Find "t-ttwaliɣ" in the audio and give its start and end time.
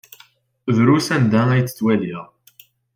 1.63-2.23